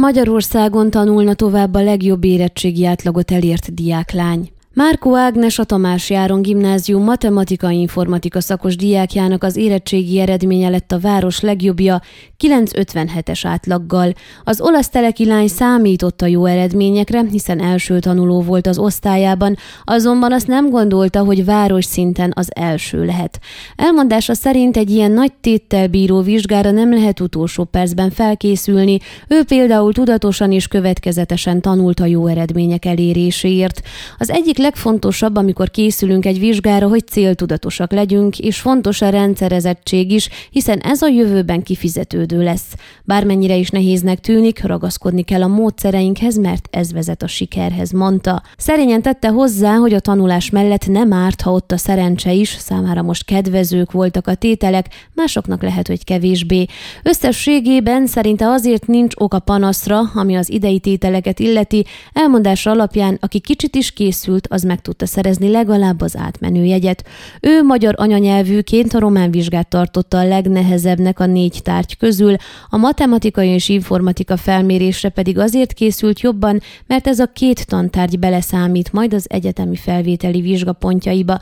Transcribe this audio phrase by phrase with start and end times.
[0.00, 4.50] Magyarországon tanulna tovább a legjobb érettségi átlagot elért diáklány.
[4.74, 11.40] Márkó Ágnes a Tamás Járon Gimnázium matematika-informatika szakos diákjának az érettségi eredménye lett a város
[11.40, 12.00] legjobbja
[12.40, 14.12] 957-es átlaggal.
[14.44, 20.32] Az olasz teleki lány számított a jó eredményekre, hiszen első tanuló volt az osztályában, azonban
[20.32, 23.40] azt nem gondolta, hogy város szinten az első lehet.
[23.76, 29.92] Elmondása szerint egy ilyen nagy téttel bíró vizsgára nem lehet utolsó percben felkészülni, ő például
[29.92, 33.82] tudatosan és következetesen tanult a jó eredmények eléréséért.
[34.18, 40.28] Az egyik legfontosabb, amikor készülünk egy vizsgára, hogy céltudatosak legyünk, és fontos a rendszerezettség is,
[40.50, 42.74] hiszen ez a jövőben kifizetődő lesz.
[43.04, 48.42] Bármennyire is nehéznek tűnik, ragaszkodni kell a módszereinkhez, mert ez vezet a sikerhez, mondta.
[48.56, 53.02] Szerényen tette hozzá, hogy a tanulás mellett nem árt, ha ott a szerencse is, számára
[53.02, 56.66] most kedvezők voltak a tételek, másoknak lehet, hogy kevésbé.
[57.02, 63.74] Összességében szerinte azért nincs oka panaszra, ami az idei tételeket illeti, elmondása alapján, aki kicsit
[63.74, 67.04] is készült, az meg tudta szerezni legalább az átmenő jegyet.
[67.40, 72.36] Ő magyar anyanyelvűként a román vizsgát tartotta a legnehezebbnek a négy tárgy közül,
[72.68, 78.92] a matematika és informatika felmérésre pedig azért készült jobban, mert ez a két tantárgy beleszámít
[78.92, 81.38] majd az egyetemi felvételi vizsgapontjaiba.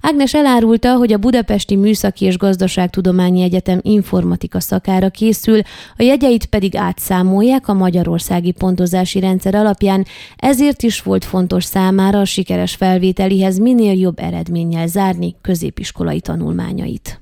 [0.00, 5.60] Ágnes elárulta, hogy a Budapesti Műszaki és Gazdaságtudományi Egyetem informatika szakára készül,
[5.96, 12.24] a jegyeit pedig átszámolják a magyarországi pontozási rendszer alapján, ezért is volt fontos számára a
[12.24, 17.21] sikeres felvételihez minél jobb eredménnyel zárni középiskolai tanulmányait.